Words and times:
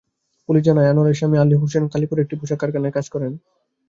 Police 0.49 0.63
জানায়, 0.63 0.89
আনোয়ারার 0.91 1.17
স্বামী 1.19 1.37
আলী 1.37 1.55
হোসেন 1.55 1.83
কাশিমপুরের 1.91 2.23
একটি 2.25 2.35
পোশাক 2.39 2.57
কারখানায় 2.61 2.95
কাজ 2.97 3.05
করেন। 3.09 3.31